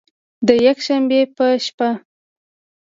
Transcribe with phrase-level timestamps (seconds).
[0.47, 1.89] د یکشنبې په شپه